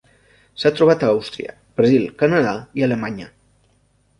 S'ha 0.61 0.71
trobat 0.79 1.03
a 1.03 1.09
Àustria, 1.17 1.53
Brasil, 1.81 2.09
Canadà 2.23 2.57
i 2.81 2.87
Alemanya. 2.89 3.29